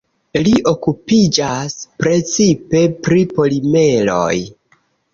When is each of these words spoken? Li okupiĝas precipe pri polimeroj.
Li 0.45 0.53
okupiĝas 0.71 1.77
precipe 2.05 2.83
pri 3.05 3.25
polimeroj. 3.39 4.37